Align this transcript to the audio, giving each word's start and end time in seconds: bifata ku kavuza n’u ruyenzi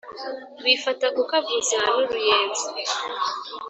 bifata 0.63 1.05
ku 1.15 1.21
kavuza 1.29 1.75
n’u 1.85 2.01
ruyenzi 2.09 2.65